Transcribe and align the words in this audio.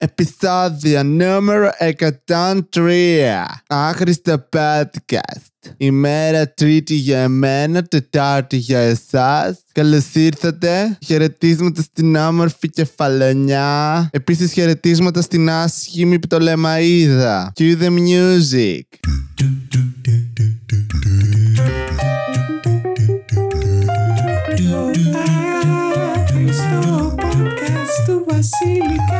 Επισόδιο 0.00 1.02
νούμερο 1.02 1.70
103. 2.72 3.44
Άχρηστο 3.68 4.48
podcast. 4.56 5.72
Ημέρα 5.76 6.48
τρίτη 6.48 6.94
για 6.94 7.18
εμένα, 7.18 7.82
τετάρτη 7.82 8.56
για 8.56 8.78
εσάς. 8.78 9.58
Καλώς 9.72 10.14
ήρθατε. 10.14 10.98
Χαιρετίσματα 11.04 11.82
στην 11.82 12.16
όμορφη 12.16 12.68
κεφαλονιά. 12.68 14.08
Επίσης 14.12 14.52
χαιρετίσματα 14.52 15.22
στην 15.22 15.50
άσχημη 15.50 16.18
πτολεμαίδα. 16.18 17.52
Cue 17.58 17.76
the 17.80 17.90
music. 17.90 18.82
Στο 26.52 27.14
podcast 27.16 28.06
του 28.06 28.24
Βασίλη 28.28 29.17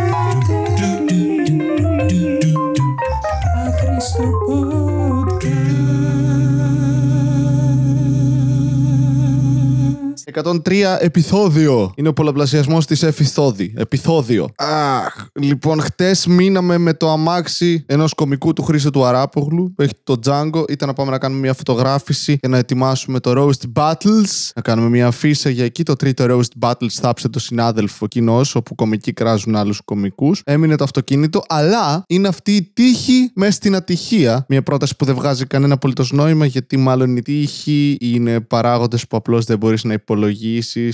103 10.44 10.96
επεισόδιο. 10.98 11.92
Είναι 11.96 12.08
ο 12.08 12.12
πολλαπλασιασμός 12.12 12.86
της 12.86 13.02
εφηθόδη. 13.02 13.72
Επιθόδιο. 13.76 14.48
Αχ. 14.56 15.26
Λοιπόν, 15.32 15.80
χτες 15.80 16.26
μείναμε 16.26 16.78
με 16.78 16.94
το 16.94 17.10
αμάξι 17.10 17.84
ενός 17.86 18.14
κομικού 18.14 18.52
του 18.52 18.62
Χρήστο 18.62 18.90
του 18.90 19.04
Αράπογλου. 19.04 19.72
Που 19.74 19.82
έχει 19.82 19.92
το 20.04 20.20
Django. 20.24 20.70
Ήταν 20.70 20.88
να 20.88 20.94
πάμε 20.94 21.10
να 21.10 21.18
κάνουμε 21.18 21.40
μια 21.40 21.54
φωτογράφηση 21.54 22.38
και 22.38 22.48
να 22.48 22.58
ετοιμάσουμε 22.58 23.20
το 23.20 23.32
Roast 23.36 23.82
Battles. 23.82 24.50
Να 24.54 24.62
κάνουμε 24.62 24.88
μια 24.88 25.06
αφίσα 25.06 25.50
για 25.50 25.64
εκεί. 25.64 25.82
Το 25.82 25.94
τρίτο 25.94 26.26
Roast 26.28 26.66
Battles 26.68 26.90
θάψε 27.00 27.28
το 27.28 27.38
συνάδελφο 27.38 28.06
κοινό, 28.06 28.40
όπου 28.54 28.74
κομικοί 28.74 29.12
κράζουν 29.12 29.56
άλλους 29.56 29.80
κομικούς. 29.84 30.42
Έμεινε 30.44 30.76
το 30.76 30.84
αυτοκίνητο, 30.84 31.42
αλλά 31.48 32.04
είναι 32.08 32.28
αυτή 32.28 32.52
η 32.52 32.70
τύχη 32.72 33.30
μέσα 33.34 33.52
στην 33.52 33.74
ατυχία. 33.74 34.44
Μια 34.48 34.62
πρόταση 34.62 34.96
που 34.96 35.04
δεν 35.04 35.14
βγάζει 35.14 35.46
κανένα 35.46 35.74
απολύτως 35.74 36.12
νόημα, 36.12 36.46
γιατί 36.46 36.76
μάλλον 36.76 37.16
η 37.16 37.22
τύχη 37.22 37.96
είναι 38.00 38.40
παράγοντες 38.40 39.06
που 39.06 39.16
απλώς 39.16 39.44
δεν 39.44 39.58
μπορείς 39.58 39.84
να 39.84 39.92
υπολογίσει 39.92 40.27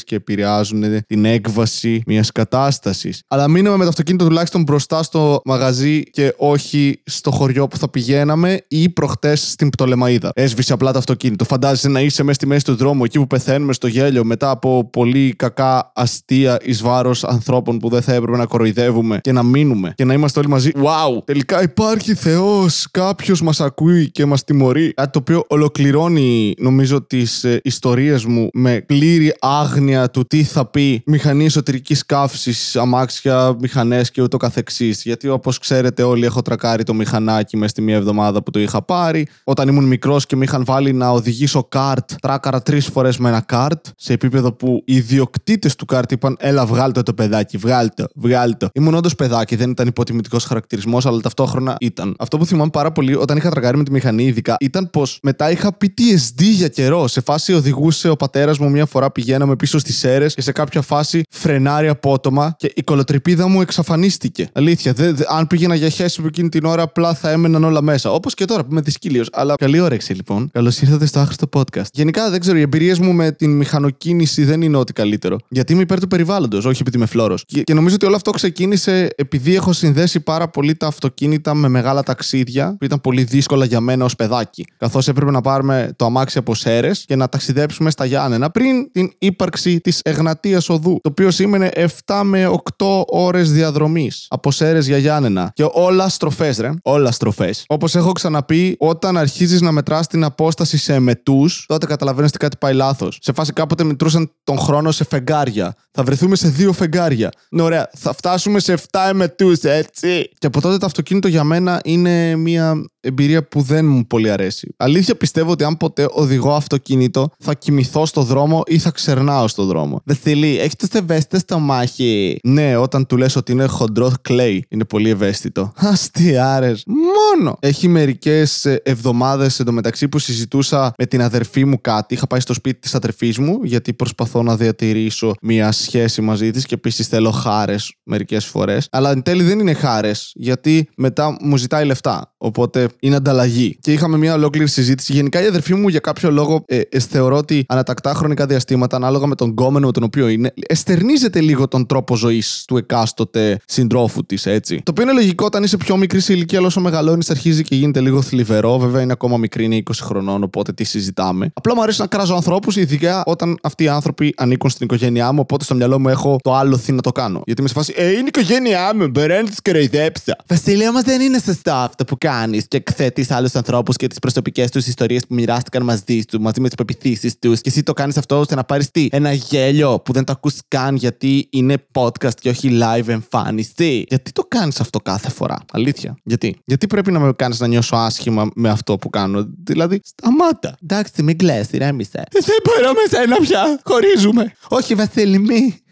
και 0.05 0.15
επηρεάζουν 0.15 0.85
την 1.07 1.25
έκβαση 1.25 2.03
μιας 2.07 2.33
κατάστασης. 2.33 3.23
Αλλά 3.29 3.49
μείναμε 3.49 3.77
με 3.77 3.83
το 3.83 3.89
αυτοκίνητο 3.89 4.25
τουλάχιστον 4.25 4.63
μπροστά 4.63 5.03
στο 5.03 5.41
μαγαζί 5.45 6.03
και 6.03 6.35
όχι 6.37 7.03
στο 7.05 7.31
χωριό 7.31 7.69
που 7.69 7.77
θα 7.77 7.91
πηγαίναμε 7.91 8.65
ή 8.69 8.89
προχτές 8.89 9.51
στην 9.51 9.71
Πτολεμαίδα. 9.71 10.31
Έσβησε 10.35 10.73
απλά 10.73 10.93
το 10.93 10.99
αυτοκίνητο. 10.99 11.45
Φαντάζεσαι 11.45 11.89
να 11.89 12.01
είσαι 12.01 12.23
μέσα 12.23 12.35
στη 12.35 12.47
μέση 12.47 12.65
του 12.65 12.75
δρόμου, 12.75 13.05
εκεί 13.05 13.19
που 13.19 13.27
πεθαίνουμε 13.27 13.73
στο 13.73 13.87
γέλιο 13.87 14.25
μετά 14.25 14.51
από 14.51 14.89
πολύ 14.93 15.35
κακά 15.37 15.93
αστεία 15.95 16.59
εις 16.63 16.83
βάρος 16.83 17.25
ανθρώπων 17.25 17.79
που 17.79 17.89
δεν 17.89 18.03
θα 18.03 18.13
έπρεπε 18.13 18.37
να 18.37 18.47
κοροϊδεύουμε 18.47 19.19
και 19.21 19.33
να 19.33 19.43
μείνουμε 19.43 19.93
και 19.95 20.05
να 20.05 20.15
είμαστε 20.15 20.39
όλοι 20.39 20.49
μαζί. 20.49 20.71
Wow! 20.75 21.25
Τελικά 21.25 21.63
υπάρχει 21.63 22.15
Θεός. 22.15 22.89
Κάποιος 22.91 23.43
μας 23.43 23.61
ακούει 23.61 24.11
και 24.11 24.25
μας 24.25 24.45
τιμωρεί. 24.45 24.93
Κάτι 24.95 25.11
το 25.11 25.19
οποίο 25.19 25.45
ολοκληρώνει, 25.49 26.55
νομίζω, 26.59 27.03
τις 27.03 27.45
ε, 27.45 27.61
ιστορίες 27.65 28.25
μου 28.25 28.49
με 28.53 28.81
πλήρη 28.87 29.24
άγνοια 29.41 30.11
του 30.11 30.25
τι 30.27 30.43
θα 30.43 30.67
πει 30.67 31.03
μηχανή 31.07 31.45
εσωτερικής 31.45 32.07
καύσης, 32.07 32.77
αμάξια, 32.77 33.57
μηχανές 33.61 34.11
και 34.11 34.23
ούτω 34.23 34.37
καθεξής. 34.37 35.03
Γιατί 35.03 35.29
όπως 35.29 35.59
ξέρετε, 35.59 36.03
όλοι 36.03 36.25
έχω 36.25 36.43
τρακάρει 36.43 36.83
το 36.83 36.95
μηχανάκι 36.95 37.57
μες 37.57 37.71
στη 37.71 37.83
μία 37.83 37.97
εβδομάδα 37.97 38.43
που 38.43 38.51
το 38.51 38.59
είχα 38.61 38.83
πάρει. 38.83 39.27
Όταν 39.45 39.69
ήμουν 39.69 39.85
μικρός 39.85 40.27
και 40.27 40.37
με 40.37 40.45
είχαν 40.45 40.65
βάλει 40.65 40.93
να 40.93 41.11
οδηγήσω 41.11 41.65
καρτ, 41.65 42.13
τράκαρα 42.21 42.63
τρεις 42.63 42.87
φορές 42.87 43.19
με 43.19 43.29
ένα 43.29 43.41
καρτ, 43.41 43.87
σε 43.97 44.13
επίπεδο 44.13 44.53
που 44.53 44.83
οι 44.85 44.95
ιδιοκτήτες 44.95 45.77
του 45.77 45.85
καρτ 45.85 46.13
είπαν: 46.13 46.37
Έλα, 46.39 46.67
βγάλτε 46.67 47.03
το 47.03 47.15
παιδάκι, 47.15 47.57
βγάλτε 47.57 48.03
το, 48.03 48.09
βγάλτε 48.15 48.57
το. 48.57 48.69
Ήμουν 48.75 48.95
όντως 48.95 49.15
παιδάκι, 49.15 49.57
δεν 49.57 49.71
ήταν 49.71 49.87
υποτιμητικός 49.87 50.45
χαρακτηρισμός, 50.45 51.07
αλλά 51.07 51.21
ταυτόχρονα 51.21 51.77
ήταν. 51.81 52.15
Αυτό 52.19 52.39
που 52.39 52.47
θυμάμαι 52.47 52.71
πάρα 52.71 52.93
πολύ 52.93 53.15
όταν 53.15 53.37
είχα 53.37 53.51
τρακάρει 53.51 53.77
με 53.77 53.85
τη 53.85 53.91
μηχανή, 53.91 54.25
ειδικά, 54.25 54.57
ήταν 54.61 54.91
πως 54.91 55.19
μετά 55.23 55.51
είχα 55.51 55.77
PTSD 55.81 56.43
για 56.43 56.69
καιρό. 56.69 57.09
Σε 57.09 57.21
φάση 57.21 57.53
οδηγούσε 57.55 58.09
ο 58.09 58.17
πατέρας 58.17 58.59
μου 58.59 58.71
μία 58.71 58.87
φορά 58.87 59.13
πηγαίναμε 59.15 59.57
πίσω 59.57 59.79
στις 59.79 60.05
αίρες 60.05 60.35
και 60.35 60.43
σε 60.43 60.53
κάποια 60.53 60.81
φάση 60.81 61.23
φρενάρει 61.31 61.89
απότομα 61.89 62.55
και 62.59 62.73
η 62.75 62.83
κολοτρυπίδα 62.83 63.49
μου 63.49 63.61
εξαφανίστηκε. 63.61 64.49
Αλήθεια, 64.53 64.93
δε, 64.93 65.13
δε- 65.13 65.25
αν 65.29 65.47
πήγαινα 65.47 65.75
για 65.75 65.89
χέση 65.89 66.17
από 66.19 66.29
εκείνη 66.29 66.49
την 66.49 66.65
ώρα, 66.65 66.83
απλά 66.83 67.15
θα 67.15 67.31
έμεναν 67.31 67.65
όλα 67.65 67.83
μέσα. 67.83 68.11
Όπως 68.13 68.35
και 68.35 68.45
τώρα 68.45 68.63
που 68.65 68.69
είμαι 68.71 68.81
δυσκύλιος. 68.81 69.29
Αλλά 69.33 69.55
καλή 69.55 69.81
όρεξη 69.81 70.13
λοιπόν. 70.15 70.49
Καλώς 70.53 70.81
ήρθατε 70.81 71.07
στο 71.07 71.19
άχρηστο 71.21 71.49
podcast. 71.53 71.91
Γενικά 71.93 72.31
δεν 72.31 72.41
ξέρω, 72.41 72.59
οι 72.59 72.61
εμπειρίες 72.61 72.99
μου 72.99 73.13
με 73.13 73.33
την 73.33 73.57
μηχανοκίνηση 73.57 74.45
δεν 74.45 74.63
είναι 74.63 74.77
ό,τι 74.77 74.93
καλύτερο. 74.93 75.37
Γιατί 75.49 75.73
είμαι 75.73 75.83
υπέρ 75.83 76.01
του 76.01 76.09
περιβάλλοντος, 76.09 76.65
όχι 76.65 76.81
επειδή 76.81 76.97
είμαι 76.97 77.07
φλόρος. 77.07 77.45
Και, 77.47 77.63
και 77.63 77.75
νομίζω 77.75 77.95
ότι 77.95 78.07
όλο 78.07 78.17
αυτό 78.17 78.31
ξεκίνησε 78.31 79.09
επειδή 79.17 79.55
έχω 79.55 79.73
συνδέσει 79.73 80.21
πάρα 80.21 80.49
πολύ 80.49 80.75
τα 80.75 80.87
αυτοκίνητα 80.87 81.55
με 81.55 81.69
μεγάλα 81.69 82.03
ταξίδια 82.03 82.77
που 82.79 82.85
ήταν 82.85 83.01
πολύ 83.01 83.23
δύσκολα 83.25 83.65
για 83.65 83.81
μένα 83.81 84.05
ως 84.05 84.15
παιδάκι. 84.17 84.67
Καθώς 84.79 85.09
έπρεπε 85.09 85.31
να 85.31 85.41
πάρουμε 85.41 85.93
το 85.97 86.05
αμάξι 86.05 86.39
από 86.39 86.55
Σέρες 86.55 87.05
και 87.07 87.17
να 87.17 87.29
ταξιδέψουμε 87.29 87.91
στα 87.91 88.05
Γιάννενα 88.05 88.51
πριν 88.51 88.91
την 88.93 89.04
ύπαρξη 89.19 89.81
της 89.81 90.01
Εγνατία 90.05 90.63
Οδού. 90.69 90.99
Το 91.03 91.09
οποίο 91.09 91.31
σήμαινε 91.31 91.71
7 91.75 92.21
με 92.25 92.47
8 92.77 93.03
ώρες 93.07 93.53
διαδρομής 93.53 94.27
από 94.29 94.51
Σέρες 94.51 94.87
για 94.87 94.99
Γιάννενα. 94.99 95.51
Και 95.55 95.69
όλα 95.73 96.09
στροφές, 96.09 96.59
ρε. 96.59 96.71
Όλα 96.83 97.11
στροφές. 97.11 97.65
Όπως 97.67 97.95
έχω 97.95 98.13
ξαναπεί, 98.13 98.77
όταν 98.79 99.17
αρχίζεις 99.17 99.61
να 99.61 99.73
μετράς 99.73 100.07
την 100.07 100.25
απόσταση 100.25 100.77
σε 100.77 100.95
εμετού, 100.95 101.47
τότε 101.67 101.87
καταλαβαίνεις 101.87 102.31
ότι 102.31 102.39
κάτι 102.39 102.57
πάει 102.61 102.75
λάθος. 102.75 103.19
Σε 103.21 103.33
φάση 103.33 103.53
κάποτε 103.53 103.85
μετρούσαν 103.85 104.31
τον 104.45 104.59
χρόνο 104.59 104.91
σε 104.91 105.05
φεγγάρια. 105.05 105.75
Θα 105.91 106.03
βρεθούμε 106.03 106.37
σε 106.37 106.49
δύο 106.49 106.73
φεγγάρια. 106.73 107.31
Ναι, 107.51 107.63
ωραία. 107.63 107.91
Θα 107.97 108.13
φτάσουμε 108.13 108.59
σε 108.59 108.73
7 108.73 109.09
εμετούς, 109.09 109.63
έτσι. 109.63 110.31
Και 110.39 110.47
από 110.47 110.61
τότε 110.61 110.77
το 110.77 110.87
αυτοκίνητο 110.87 111.29
για 111.29 111.45
μένα 111.45 111.81
είναι 111.85 112.37
μια 112.37 112.85
εμπειρία 113.01 113.49
που 113.49 113.63
δεν 113.63 113.87
μου 113.87 114.07
πολύ 114.07 114.31
αρέσει. 114.31 114.75
Αλήθεια 114.77 115.17
πιστεύω 115.17 115.51
ότι 115.51 115.65
αν 115.65 115.77
ποτέ 115.77 116.07
οδηγώ 116.11 116.55
αυτοκίνητο, 116.55 117.31
θα 117.39 117.55
κοιμηθώ 117.55 118.07
στο 118.07 118.23
δρόμο 118.23 118.63
ή 118.67 118.79
θα 118.85 118.91
ξερνάω 118.91 119.49
στο 119.49 119.65
δρόμο. 119.65 120.01
Βασίλη, 120.05 120.59
έχεις 120.59 120.77
το 120.77 120.89
ευαίσθητο 120.93 121.39
στο 121.39 121.59
μάχη; 121.59 122.39
Ναι, 122.43 122.77
όταν 122.77 123.07
του 123.07 123.17
λες 123.17 123.37
ότι 123.37 123.53
είναι 123.53 123.67
χοντρό 123.67 124.13
κλέι, 124.23 124.65
είναι 124.69 124.85
πολύ 124.85 125.11
ευαίσθητο. 125.11 125.73
Αστιάρες. 125.77 126.85
Μόνο. 126.87 127.57
Έχει 127.61 127.89
μερικές 127.89 128.65
εβδομάδες 128.83 129.61
εντωμεταξύ 129.61 130.09
που 130.09 130.19
συζητούσα 130.19 130.93
με 130.99 131.07
την 131.07 131.23
αδερφή 131.23 131.65
μου 131.65 131.81
κάτι. 131.81 132.15
Είχα 132.15 132.27
πάει 132.27 132.41
στο 132.41 132.55
σπίτι 132.55 132.79
της 132.81 132.95
αδερφής 132.95 133.39
μου, 133.39 133.59
γιατί 133.63 133.93
προσπαθώ 133.93 134.43
να 134.43 134.57
διατηρήσω 134.57 135.35
μια 135.43 135.73
σχέση 135.73 136.21
μαζί 136.21 136.51
της 136.51 136.67
και 136.67 136.75
επίσης 136.75 137.09
θέλω 137.09 137.31
χάρες 137.31 137.95
μερικές 138.03 138.45
φορές. 138.45 138.89
Αλλά 138.91 139.11
εν 139.11 139.23
τέλει 139.23 139.43
δεν 139.43 139.59
είναι 139.59 139.73
χάρες, 139.73 140.33
γιατί 140.35 140.89
μετά 140.97 141.37
μου 141.41 141.57
ζητάει 141.57 141.85
λεφτά. 141.85 142.35
Οπότε 142.37 142.89
είναι 143.01 143.17
ανταλλαγή. 143.17 143.79
Και 143.81 143.93
είχαμε 143.93 144.17
μια 144.17 144.35
ολόκληρη 144.35 144.69
συζήτηση. 144.69 145.13
Γενικά 145.13 145.43
η 145.43 145.47
αδερφή 145.47 145.75
μου 145.75 145.89
για 145.89 146.01
κάποιο 146.01 146.31
λόγο 146.31 146.65
ε, 146.67 146.81
ε, 146.89 146.99
θεωρώ 146.99 147.37
ότι 147.37 147.65
ανατακτά 147.69 148.15
χρονικά 148.15 148.47
διαστήματα, 148.47 148.74
ανάλογα 148.83 149.27
με 149.27 149.35
τον 149.35 149.49
γκόμενο 149.49 149.87
με 149.87 149.93
τον 149.93 150.03
οποίο 150.03 150.29
είναι, 150.29 150.53
εστερνίζεται 150.67 151.41
λίγο 151.41 151.69
τον 151.69 151.87
τρόπο 151.87 152.17
ζωής 152.17 152.65
του 152.67 152.77
εκάστοτε 152.77 153.59
συντρόφου 153.67 154.27
της, 154.27 154.47
έτσι. 154.47 154.77
Το 154.77 154.91
οποίο 154.91 155.03
είναι 155.03 155.13
λογικό 155.13 155.45
όταν 155.45 155.63
είσαι 155.63 155.77
πιο 155.77 155.97
μικρής 155.97 156.25
σε 156.25 156.33
ηλικία, 156.33 156.59
αλλά 156.59 156.67
όσο 156.67 156.81
μεγαλώνεις, 156.81 157.31
αρχίζει 157.31 157.63
και 157.63 157.75
γίνεται 157.75 158.01
λίγο 158.01 158.23
θλιβερό. 158.23 158.79
Βέβαια 158.79 159.03
είναι 159.03 159.13
ακόμα 159.13 159.37
μικρή, 159.37 159.65
είναι 159.65 159.77
20 159.77 159.91
χρονών, 160.01 160.43
οπότε 160.43 160.73
τι 160.73 160.85
συζητάμε. 160.85 161.51
Απλά 161.55 161.75
μου 161.75 161.83
αρέσει 161.83 162.01
να 162.01 162.07
κράζω 162.07 162.35
ανθρώπους, 162.35 162.77
ειδικά 162.77 163.23
όταν 163.27 163.59
αυτοί 163.63 163.85
οι 163.85 163.89
άνθρωποι 163.89 164.35
ανήκουν 164.37 164.71
στην 164.71 164.85
οικογένειά 164.87 165.33
μου, 165.33 165.39
οπότε 165.43 165.65
στο 165.65 165.75
μυαλό 165.75 165.99
μου 165.99 166.09
έχω 166.09 166.39
το 166.43 166.55
άλλο 166.55 166.77
θύ 166.77 166.93
να 166.93 167.01
το 167.01 167.13
κάνω. 167.13 167.43
Γιατί 167.47 167.61
είμαι 167.61 167.69
σε 167.69 167.75
φάση, 167.75 167.95
Ε, 167.97 168.11
είναι 168.11 168.19
η 168.19 168.25
οικογένειά 168.27 168.95
μου, 168.95 169.09
μπορεί 169.09 169.33
να 169.33 169.45
του 169.45 169.55
κοροϊδέψα. 169.65 170.37
Βασίλειο, 170.47 170.89
όμως 170.89 171.03
δεν 171.03 171.21
είναι 171.21 171.39
σωστό 171.39 171.73
αυτό 171.73 172.05
που 172.05 172.17
κάνεις 172.19 172.69
και 172.69 172.77
εκθέτεις 172.77 173.31
άλλους 173.31 173.55
ανθρώπους 173.55 173.97
και 173.97 174.07
τις 174.07 174.19
προσωπικές 174.19 174.71
τους 174.71 174.87
ιστορίες 174.87 175.27
που 175.27 175.35
μοιράστηκαν 175.35 175.83
μαζί 175.83 176.25
τους, 176.25 176.39
μαζί 176.41 176.61
με 176.61 176.67
τις 176.67 176.77
πεπιθήσεις 176.77 177.39
τους. 177.39 177.61
Και 177.61 177.69
εσύ 177.69 177.83
το 177.83 177.93
κάνεις 177.93 178.17
αυτό 178.17 178.39
ώστε 178.39 178.55
να 178.55 178.64
πάρεις 178.65 178.91
τι, 178.91 179.09
ένα 179.11 179.33
γέλιο 179.33 180.01
που 180.01 180.13
δεν 180.13 180.25
το 180.25 180.33
ακούς 180.33 180.55
καν 180.69 180.97
γιατί 180.97 181.49
είναι 181.51 181.85
podcast 181.93 182.35
και 182.41 182.49
όχι 182.49 182.79
live 182.83 183.09
εμφάνιση; 183.09 184.05
Γιατί 184.09 184.33
το 184.33 184.43
κάνεις 184.49 184.81
αυτό 184.81 184.99
κάθε 184.99 185.31
φορά, 185.31 185.59
αλήθεια. 185.73 186.17
Γιατί, 186.25 186.57
γιατί 186.65 186.87
πρέπει 186.87 187.13
να 187.13 187.19
με 187.19 187.33
κάνεις 187.33 187.61
να 187.61 187.67
νιώσω 187.67 187.97
άσχημα 187.97 188.51
με 188.55 188.69
αυτό 188.69 188.99
που 188.99 189.11
κάνω; 189.11 189.47
Δηλαδή, 189.65 190.01
σταμάτα. 190.05 190.77
Εντάξει, 190.83 191.23
μην 191.23 191.39
κλαις, 191.39 191.71
ηρέμησε. 191.71 192.25
Δεν 192.33 192.57
μπορώ 192.65 192.93
με 192.93 193.19
σένα 193.19 193.37
πια. 193.37 193.81
Χωρίζουμε. 193.85 194.53
Όχι, 194.69 194.95
Βασίλη, 194.95 195.39
μη. 195.39 195.84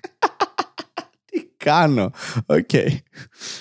Τι 1.63 1.69
κάνω. 1.69 2.11
Οκ. 2.47 2.71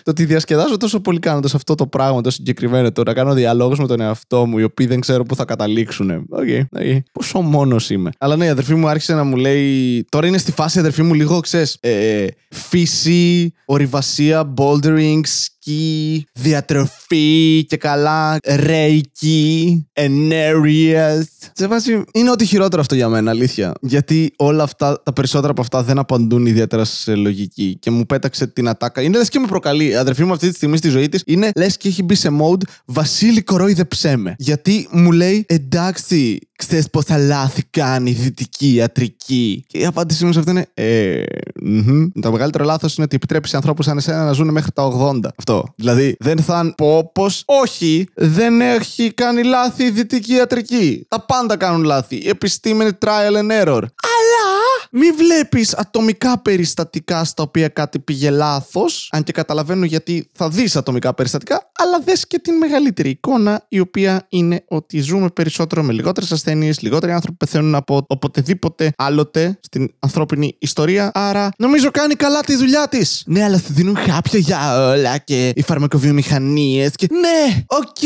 Το 0.03 0.11
ότι 0.11 0.25
διασκεδάζω 0.25 0.77
τόσο 0.77 0.99
πολύ 0.99 1.19
κάνοντας 1.19 1.55
αυτό 1.55 1.75
το 1.75 1.87
πράγμα 1.87 2.21
το 2.21 2.29
συγκεκριμένο, 2.31 2.91
το 2.91 3.03
να 3.03 3.13
κάνω 3.13 3.33
διαλόγους 3.33 3.79
με 3.79 3.87
τον 3.87 3.99
εαυτό 3.99 4.45
μου, 4.45 4.57
οι 4.57 4.63
οποίοι 4.63 4.85
δεν 4.85 4.99
ξέρω 4.99 5.23
πού 5.23 5.35
θα 5.35 5.45
καταλήξουν. 5.45 6.11
Οκ. 6.29 6.43
okay. 6.77 6.99
Πόσο 7.11 7.41
μόνος 7.41 7.89
είμαι. 7.89 8.11
Αλλά 8.17 8.35
ναι, 8.35 8.45
η 8.45 8.49
αδερφή 8.49 8.75
μου 8.75 8.87
άρχισε 8.87 9.13
να 9.13 9.23
μου 9.23 9.35
λέει. 9.35 10.05
Τώρα 10.09 10.27
είναι 10.27 10.37
στη 10.37 10.51
φάση 10.51 10.77
η 10.77 10.79
αδερφή 10.79 11.03
μου 11.03 11.13
λίγο, 11.13 11.39
ξέρεις. 11.39 11.77
Ε, 11.79 12.25
φύση, 12.49 13.53
ορειβασία, 13.65 14.53
bouldering, 14.57 15.21
ιατρική, 15.61 16.25
διατροφή 16.33 17.65
και 17.67 17.77
καλά, 17.77 18.37
ρέικι, 18.55 19.87
ενέργειες. 19.93 21.27
Σε 21.53 21.67
φάση, 21.67 22.03
είναι 22.13 22.31
ό,τι 22.31 22.45
χειρότερο 22.45 22.81
αυτό 22.81 22.95
για 22.95 23.09
μένα, 23.09 23.31
αλήθεια. 23.31 23.73
Γιατί 23.81 24.33
όλα 24.37 24.63
αυτά, 24.63 25.01
τα 25.03 25.13
περισσότερα 25.13 25.51
από 25.51 25.61
αυτά 25.61 25.83
δεν 25.83 25.97
απαντούν 25.97 26.45
ιδιαίτερα 26.45 26.85
σε 26.85 27.15
λογική. 27.15 27.77
Και 27.79 27.91
μου 27.91 28.05
πέταξε 28.05 28.47
την 28.47 28.67
ατάκα. 28.67 29.01
Είναι 29.01 29.17
λες 29.17 29.29
και 29.29 29.39
με 29.39 29.47
προκαλεί. 29.47 29.87
Η 29.87 29.95
αδερφή 29.95 30.23
μου 30.23 30.33
αυτή 30.33 30.49
τη 30.49 30.55
στιγμή 30.55 30.77
στη 30.77 30.89
ζωή 30.89 31.09
της 31.09 31.23
είναι 31.25 31.51
λες 31.55 31.77
και 31.77 31.87
έχει 31.87 32.03
μπει 32.03 32.15
σε 32.15 32.29
mode 32.41 32.61
Βασίλη 32.85 33.41
κορόιδεψέ 33.41 34.15
με. 34.15 34.35
Γιατί 34.37 34.87
μου 34.91 35.11
λέει 35.11 35.45
εντάξει, 35.47 36.39
ξέρεις 36.65 36.89
πόσα 36.89 37.17
λάθη 37.17 37.63
κάνει 37.69 38.09
η 38.09 38.13
δυτική 38.13 38.73
ιατρική. 38.73 39.63
Και 39.67 39.77
η 39.77 39.85
απάντησή 39.85 40.25
μου 40.25 40.33
σε 40.33 40.39
αυτό 40.39 40.51
είναι. 40.51 40.67
Ε, 40.73 41.23
μμμ. 41.61 42.07
Το 42.21 42.31
μεγαλύτερο 42.31 42.63
λάθος 42.63 42.95
είναι 42.95 43.05
ότι 43.05 43.15
επιτρέπει 43.15 43.47
σε 43.47 43.55
ανθρώπους 43.55 43.85
σαν 43.85 43.97
εσένα 43.97 44.25
να 44.25 44.31
ζουν 44.31 44.49
μέχρι 44.49 44.71
τα 44.71 44.83
80. 44.83 45.19
Αυτό. 45.37 45.73
Δηλαδή 45.75 46.15
δεν 46.19 46.37
θα 46.39 46.73
πω 46.77 47.11
πως 47.13 47.43
όχι, 47.45 48.07
δεν 48.15 48.61
έχει 48.61 49.13
κάνει 49.13 49.43
λάθη 49.43 49.83
η 49.83 49.89
δυτική 49.89 50.33
ιατρική. 50.33 51.05
Τα 51.07 51.25
πάντα 51.25 51.57
κάνουν 51.57 51.83
λάθη. 51.83 52.15
Η 52.15 52.29
επιστήμη 52.29 52.83
είναι 52.83 52.97
trial 53.05 53.35
and 53.35 53.65
error. 53.65 53.81
Αλλά 53.81 54.51
μη 54.91 55.11
βλέπεις 55.11 55.73
ατομικά 55.73 56.39
περιστατικά 56.41 57.23
στα 57.23 57.43
οποία 57.43 57.67
κάτι 57.67 57.99
πήγε 57.99 58.29
λάθος. 58.29 59.09
Αν 59.11 59.23
και 59.23 59.31
καταλαβαίνω 59.31 59.85
γιατί 59.85 60.29
θα 60.33 60.49
δεις 60.49 60.75
ατομικά 60.75 61.13
περιστατικά, 61.13 61.70
αλλά 61.83 61.99
δες 62.05 62.27
και 62.27 62.39
την 62.39 62.57
μεγαλύτερη 62.57 63.09
εικόνα, 63.09 63.65
η 63.69 63.79
οποία 63.79 64.25
είναι 64.29 64.63
ότι 64.67 64.99
ζούμε 64.99 65.29
περισσότερο 65.29 65.83
με 65.83 65.93
λιγότερες 65.93 66.31
ασθένειες, 66.31 66.81
λιγότεροι 66.81 67.11
άνθρωποι 67.11 67.37
πεθαίνουν 67.37 67.75
από 67.75 68.05
οποτεδήποτε 68.07 68.93
άλλοτε 68.97 69.59
στην 69.61 69.93
ανθρώπινη 69.99 70.55
ιστορία. 70.59 71.11
Άρα 71.13 71.49
νομίζω 71.57 71.91
κάνει 71.91 72.15
καλά 72.15 72.39
τη 72.39 72.55
δουλειά 72.55 72.87
της. 72.87 73.23
Ναι, 73.25 73.43
αλλά 73.43 73.57
σου 73.57 73.73
δίνουν 73.73 73.97
χάπια 73.97 74.39
για 74.39 74.89
όλα 74.89 75.17
και 75.17 75.51
οι 75.55 75.61
φαρμακοβιομηχανίες 75.61 76.91
και. 76.95 77.07
Ναι, 77.11 77.63
οκ, 77.67 77.99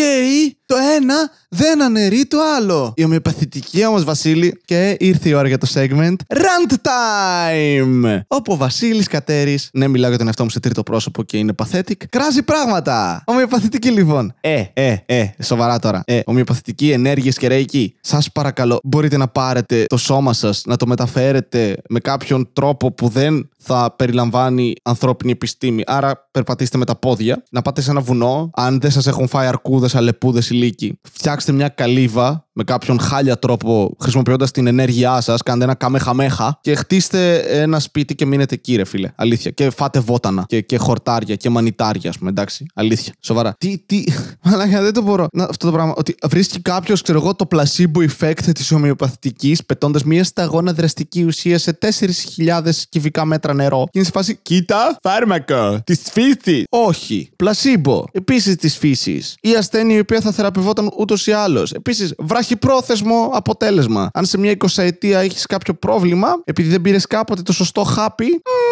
το 0.65 0.75
ένα 0.95 1.15
δεν 1.49 1.83
αναιρεί 1.83 2.25
το 2.25 2.37
άλλο. 2.57 2.93
Η 2.95 3.03
ομοιοπαθητική 3.03 3.85
όμως, 3.85 4.03
Βασίλη, 4.03 4.61
και 4.65 4.95
ήρθε 4.99 5.29
η 5.29 5.33
ώρα 5.33 5.47
για 5.47 5.57
το 5.57 5.67
segment 5.73 6.15
Rant 6.33 6.73
Time! 6.73 8.19
Όπου 8.27 8.53
ο 8.53 8.55
Βασίλης 8.55 9.07
Κατέρη, 9.07 9.59
ναι, 9.73 9.87
μιλάω 9.87 10.09
για 10.09 10.17
τον 10.17 10.27
εαυτό 10.27 10.43
μου 10.43 10.49
σε 10.49 10.59
τρίτο 10.59 10.83
πρόσωπο 10.83 11.23
και 11.23 11.37
είναι 11.37 11.53
pathetic, 11.63 11.93
κράζει 12.09 12.43
πράγματα. 12.43 13.23
Ομοιοπαθητική 13.25 13.63
λοιπόν. 13.95 14.33
Ε, 14.41 14.63
ε, 14.73 14.95
ε, 15.05 15.29
σοβαρά 15.43 15.79
τώρα. 15.79 16.03
Ε, 16.05 16.19
ομοιοπαθητική 16.25 16.91
ενέργειες 16.91 17.37
και 17.37 17.47
ρέικι. 17.47 17.95
Σας 18.01 18.31
παρακαλώ, 18.31 18.79
μπορείτε 18.83 19.17
να 19.17 19.27
πάρετε 19.27 19.85
το 19.87 19.97
σώμα 19.97 20.33
σας, 20.33 20.61
να 20.65 20.75
το 20.75 20.87
μεταφέρετε 20.87 21.77
με 21.89 21.99
κάποιον 21.99 22.49
τρόπο 22.53 22.91
που 22.91 23.07
δεν 23.07 23.49
θα 23.57 23.93
περιλαμβάνει 23.95 24.73
ανθρώπινη 24.83 25.31
επιστήμη. 25.31 25.83
Άρα, 25.85 26.27
περπατήστε 26.31 26.77
με 26.77 26.85
τα 26.85 26.95
πόδια, 26.95 27.43
να 27.51 27.61
πάτε 27.61 27.81
σε 27.81 27.91
ένα 27.91 28.01
βουνό. 28.01 28.49
Αν 28.53 28.79
δεν 28.79 28.91
σας 28.91 29.07
έχουν 29.07 29.27
φάει 29.27 29.47
αρκούδες, 29.47 29.95
αλεπούδες 29.95 30.49
ή 30.49 30.53
λύκοι, 30.53 30.99
φτιάξτε 31.11 31.51
μια 31.51 31.69
καλύβα 31.69 32.45
με 32.57 32.63
κάποιον 32.63 32.99
χάλια 32.99 33.39
τρόπο, 33.39 33.95
χρησιμοποιώντας 33.99 34.51
την 34.51 34.67
ενέργειά 34.67 35.21
σας, 35.21 35.43
κάντε 35.43 35.63
ένα 35.63 35.73
καμέχαμέχα 35.73 36.59
και 36.61 36.75
χτίστε 36.75 37.35
ένα 37.37 37.79
σπίτι 37.79 38.15
και 38.15 38.25
μείνετε 38.25 38.53
εκεί, 38.53 38.75
ρε 38.75 38.85
φίλε. 38.85 39.11
Αλήθεια. 39.15 39.51
Και 39.51 39.69
φάτε 39.69 39.99
βότανα 39.99 40.45
και, 40.47 40.61
και 40.61 40.77
χορτάρια 40.77 41.35
και 41.35 41.49
μανιτάρια, 41.49 42.09
ας 42.09 42.17
πούμε. 42.17 42.29
Εντάξει. 42.29 42.65
Αλήθεια. 42.73 43.13
Σοβαρά. 43.19 43.44
Τι, 43.53 43.77
τι. 43.85 44.03
Μαλάκα, 44.43 44.81
δεν 44.81 44.93
το 44.93 45.01
μπορώ. 45.01 45.27
Να, 45.31 45.43
αυτό 45.43 45.65
το 45.65 45.71
πράγμα. 45.71 45.93
Ότι 45.97 46.15
βρίσκει 46.27 46.61
κάποιος, 46.61 47.01
ξέρω 47.01 47.19
εγώ, 47.19 47.35
το 47.35 47.47
placebo 47.51 48.07
effect 48.09 48.51
της 48.53 48.71
ομοιοπαθητικής, 48.71 49.65
πετώντας 49.65 50.03
μια 50.03 50.23
σταγόνα 50.23 50.73
δραστική 50.73 51.23
ουσία 51.23 51.57
σε 51.57 51.77
4.000 51.81 52.69
κυβικά 52.89 53.25
μέτρα 53.25 53.53
νερό. 53.53 53.83
Και 53.83 53.89
είναι 53.93 54.05
σε 54.05 54.11
φάση, 54.11 54.39
κοίτα, 54.41 54.97
φάρμακο 55.01 55.81
της 55.83 56.01
φύσης. 56.11 56.63
Όχι. 56.69 57.29
Πλασίμπο. 57.35 58.03
Επίσης 58.11 58.55
της 58.55 58.77
φύσης. 58.77 59.35
Η 59.41 59.55
ασθένεια 59.55 59.95
η 59.95 59.99
οποία 59.99 60.21
θα 60.21 60.31
θεραπευόταν 60.31 60.91
ούτως 60.97 61.27
ή 61.27 61.31
άλλως. 61.31 61.71
Επίσης, 61.71 62.13
βραχυπρόθεσμο 62.17 63.29
αποτέλεσμα. 63.33 64.09
Αν 64.13 64.25
σε 64.25 64.37
μια 64.37 64.51
20 64.51 64.83
ετία 64.83 65.19
έχεις 65.19 65.45
κάποιο 65.45 65.73
πρόβλημα, 65.73 66.27
επειδή 66.43 66.69
δεν 66.69 66.81
πήρες 66.81 67.07
κάποτε 67.07 67.41
το 67.41 67.53
σωστό 67.53 67.83
χάπι, 67.83 68.25
μμμ, 68.25 68.64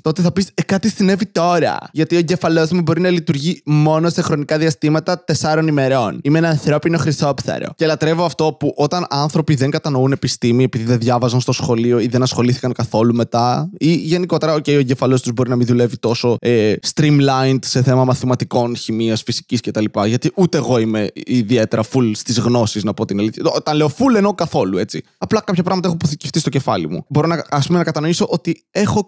τότε 0.00 0.22
θα 0.22 0.32
πεις 0.32 0.50
ε, 0.54 0.62
κάτι 0.62 0.90
συνέβη 0.90 1.26
τώρα. 1.26 1.78
Γιατί 1.92 2.14
ο 2.14 2.18
εγκεφαλό 2.18 2.68
μου 2.72 2.80
μπορεί 2.80 3.00
να 3.00 3.10
λειτουργεί 3.10 3.62
μόνο 3.64 4.08
σε 4.08 4.22
χρονικά 4.22 4.58
διαστήματα 4.58 5.24
4 5.40 5.64
ημερών. 5.68 6.20
Είμαι 6.22 6.38
ένα 6.38 6.48
ανθρώπινο 6.48 6.98
χρυσόψαρο. 6.98 7.72
Και 7.76 7.86
λατρεύω 7.86 8.24
αυτό 8.24 8.56
που 8.58 8.72
όταν 8.76 9.06
άνθρωποι 9.10 9.54
δεν 9.54 9.70
κατανοούν 9.70 10.12
επιστήμη 10.12 10.64
επειδή 10.64 10.84
δεν 10.84 10.98
διάβαζαν 10.98 11.40
στο 11.40 11.52
σχολείο 11.52 11.98
ή 11.98 12.06
δεν 12.06 12.22
ασχολήθηκαν 12.22 12.72
καθόλου 12.72 13.14
μετά, 13.14 13.70
ή 13.78 13.94
γενικότερα, 13.94 14.54
OK, 14.54 14.68
ο 14.68 14.78
εγκεφαλό 14.78 15.20
τους 15.20 15.32
μπορεί 15.32 15.48
να 15.48 15.56
μην 15.56 15.66
δουλεύει 15.66 15.96
τόσο 15.96 16.36
ε, 16.40 16.74
streamlined 16.94 17.58
σε 17.60 17.82
θέμα 17.82 18.04
μαθηματικών, 18.04 18.76
χημίας, 18.76 19.22
φυσικής 19.22 19.60
κτλ. 19.60 19.84
Γιατί 20.06 20.32
ούτε 20.34 20.56
εγώ 20.56 20.78
είμαι 20.78 21.08
ιδιαίτερα 21.14 21.82
full 21.92 22.10
στις 22.14 22.38
γνώσεις, 22.38 22.84
να 22.84 22.94
πω 22.94 23.04
την 23.04 23.18
αλήθεια. 23.18 23.42
Όταν 23.54 23.76
λέω 23.76 23.92
full 23.98 24.16
εννοώ 24.16 24.34
καθόλου, 24.34 24.78
έτσι. 24.78 25.02
Απλά 25.18 25.40
κάποια 25.40 25.62
πράγματα 25.62 25.86
έχω 25.86 25.96
αποθηκευτεί 25.96 26.38
στο 26.38 26.50
κεφάλι 26.50 26.88
μου. 26.88 27.04
Μπορώ 27.08 27.26
να, 27.26 27.44
ας 27.50 27.66
πούμε, 27.66 27.78
να 27.78 27.84
κατανοήσω 27.84 28.26
ότι 28.30 28.64
έχω 28.70 29.04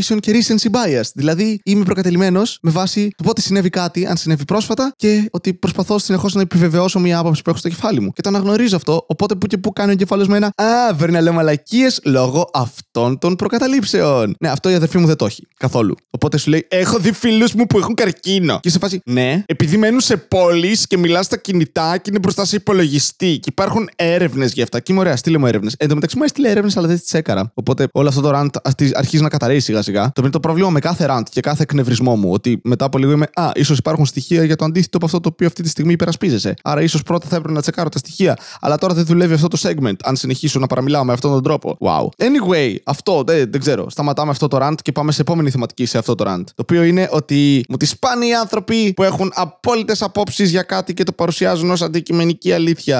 confirmation 0.00 0.16
και 0.20 0.32
recency 0.32 0.70
bias. 0.70 1.10
Δηλαδή, 1.14 1.60
είμαι 1.64 1.84
προκατελημένο 1.84 2.42
με 2.62 2.70
βάση 2.70 3.10
το 3.16 3.24
πότε 3.24 3.40
συνέβη 3.40 3.68
κάτι, 3.68 4.06
αν 4.06 4.16
συνέβη 4.16 4.44
πρόσφατα, 4.44 4.92
και 4.96 5.28
ότι 5.30 5.54
προσπαθώ 5.54 5.98
συνεχώς 5.98 6.34
να 6.34 6.40
επιβεβαιώσω 6.40 6.98
μια 6.98 7.18
άποψη 7.18 7.42
που 7.42 7.50
έχω 7.50 7.58
στο 7.58 7.68
κεφάλι 7.68 8.00
μου. 8.00 8.12
Και 8.12 8.22
το 8.22 8.28
αναγνωρίζω 8.28 8.76
αυτό, 8.76 9.04
οπότε 9.08 9.34
που 9.34 9.46
και 9.46 9.58
που 9.58 9.72
κάνει 9.72 9.88
ο 9.88 9.92
εγκεφαλό 9.92 10.26
με 10.28 10.36
ένα 10.36 10.46
Α, 10.46 10.94
βρει 10.94 11.12
να 11.12 11.20
λέω 11.20 11.32
μαλακίες 11.32 12.00
λόγω 12.04 12.50
αυτών 12.52 13.18
των 13.18 13.36
προκαταλήψεων. 13.36 14.34
Ναι, 14.40 14.48
αυτό 14.48 14.70
η 14.70 14.74
αδερφή 14.74 14.98
μου 14.98 15.06
δεν 15.06 15.16
το 15.16 15.24
έχει 15.26 15.46
καθόλου. 15.56 15.94
Οπότε 16.10 16.38
σου 16.38 16.50
λέει: 16.50 16.66
Έχω 16.68 16.98
δει 16.98 17.12
φίλους 17.12 17.52
μου 17.52 17.66
που 17.66 17.78
έχουν 17.78 17.94
καρκίνο. 17.94 18.58
Και 18.62 18.70
σε 18.70 18.78
φάση, 18.78 19.00
ναι, 19.04 19.42
επειδή 19.46 19.76
μένουν 19.76 20.00
σε 20.00 20.16
πόλεις 20.16 20.86
και 20.86 20.98
μιλάς 20.98 21.26
στα 21.26 21.36
κινητά 21.36 21.96
και 21.96 22.10
είναι 22.10 22.18
μπροστά 22.18 22.44
σε 22.44 22.56
υπολογιστή. 22.56 23.38
Και 23.38 23.48
υπάρχουν 23.48 23.88
έρευνες 23.96 24.52
για 24.52 24.62
αυτά. 24.62 24.80
Και 24.80 24.92
είμαι 24.92 25.00
ωραία, 25.00 25.16
στείλε 25.16 25.38
μου 25.38 25.46
έρευνες. 25.46 25.74
Εν 25.78 25.88
τω 25.88 25.94
μεταξύ 25.94 26.16
μου 26.16 26.22
έστειλε 26.24 26.48
έρευνες, 26.48 26.76
αλλά 26.76 26.86
δεν 26.86 26.98
τις 27.00 27.14
έκανα. 27.14 27.50
Οπότε 27.54 27.86
όλο 27.92 28.08
αυτό 28.08 28.20
το 28.20 28.30
rant 28.34 28.48
αστι- 28.62 28.96
αρχίζει 28.96 29.22
να 29.22 29.28
καταραίει 29.28 29.60
σιγά 29.60 29.82
σιγά. 29.90 30.02
Το 30.02 30.08
οποίο 30.08 30.22
είναι 30.22 30.32
το 30.32 30.40
πρόβλημα 30.40 30.70
με 30.70 30.80
κάθε 30.80 31.06
rant 31.10 31.22
και 31.30 31.40
κάθε 31.40 31.62
εκνευρισμό 31.62 32.16
μου. 32.16 32.32
Ότι 32.32 32.60
μετά 32.64 32.84
από 32.84 32.98
λίγο 32.98 33.12
είμαι, 33.12 33.26
Α, 33.34 33.50
ίσως 33.54 33.78
υπάρχουν 33.78 34.06
στοιχεία 34.06 34.44
για 34.44 34.56
το 34.56 34.64
αντίθετο 34.64 34.96
από 34.96 35.06
αυτό 35.06 35.20
το 35.20 35.28
οποίο 35.32 35.46
αυτή 35.46 35.62
τη 35.62 35.68
στιγμή 35.68 35.92
υπερασπίζεσαι. 35.92 36.54
Άρα 36.62 36.82
ίσως 36.82 37.02
πρώτα 37.02 37.26
θα 37.28 37.36
έπρεπε 37.36 37.54
να 37.54 37.60
τσεκάρω 37.60 37.88
τα 37.88 37.98
στοιχεία. 37.98 38.38
Αλλά 38.60 38.78
τώρα 38.78 38.94
δεν 38.94 39.04
δουλεύει 39.04 39.34
αυτό 39.34 39.48
το 39.48 39.58
segment. 39.62 39.96
Αν 40.02 40.16
συνεχίσω 40.16 40.58
να 40.58 40.66
παραμιλάω 40.66 41.04
με 41.04 41.12
αυτόν 41.12 41.32
τον 41.32 41.42
τρόπο. 41.42 41.76
Wow. 41.80 42.24
Anyway, 42.24 42.74
αυτό 42.84 43.22
δεν, 43.26 43.50
δεν 43.50 43.60
ξέρω. 43.60 43.90
Σταματάμε 43.90 44.30
αυτό 44.30 44.48
το 44.48 44.58
rant 44.60 44.74
και 44.82 44.92
πάμε 44.92 45.12
σε 45.12 45.20
επόμενη 45.20 45.50
θεματική 45.50 45.86
σε 45.86 45.98
αυτό 45.98 46.14
το 46.14 46.24
rant. 46.28 46.44
Το 46.44 46.62
οποίο 46.62 46.82
είναι 46.82 47.08
ότι 47.10 47.64
μου 47.68 47.76
τη 47.76 47.90
σπάνε 47.98 48.26
οι 48.26 48.34
άνθρωποι 48.34 48.92
που 48.92 49.02
έχουν 49.02 49.32
απόλυτες 49.34 50.02
απόψεις 50.02 50.50
για 50.50 50.62
κάτι 50.62 50.94
και 50.94 51.02
το 51.02 51.12
παρουσιάζουν 51.12 51.70
ως 51.70 51.82
αντικειμενική 51.82 52.52
αλήθεια. 52.52 52.98